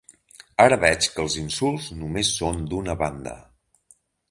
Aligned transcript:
Ara 0.63 0.79
veig 0.83 1.09
que 1.17 1.21
els 1.25 1.35
insults 1.41 1.91
només 1.99 2.33
són 2.41 2.59
d’una 2.73 2.99
banda. 3.05 3.37